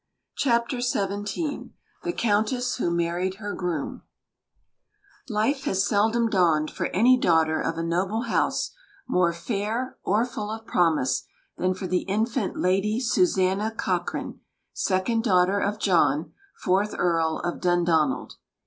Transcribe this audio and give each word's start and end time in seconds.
CHAPTER 0.35 0.81
XVII 0.81 1.73
THE 2.03 2.11
COUNTESS 2.11 2.77
WHO 2.77 2.89
MARRIED 2.89 3.35
HER 3.35 3.53
GROOM 3.53 4.01
Life 5.29 5.65
has 5.65 5.85
seldom 5.87 6.27
dawned 6.27 6.71
for 6.71 6.87
any 6.87 7.19
daughter 7.19 7.61
of 7.61 7.77
a 7.77 7.83
noble 7.83 8.21
house 8.23 8.71
more 9.07 9.31
fair 9.31 9.99
or 10.03 10.25
full 10.25 10.49
of 10.49 10.65
promise 10.65 11.25
than 11.57 11.75
for 11.75 11.85
the 11.85 12.01
infant 12.07 12.57
Lady 12.57 12.99
Susanna 12.99 13.69
Cochrane, 13.69 14.39
second 14.73 15.23
daughter 15.23 15.59
of 15.59 15.77
John, 15.77 16.33
fourth 16.57 16.95
Earl 16.97 17.37
of 17.43 17.61
Dundonald. 17.61 18.33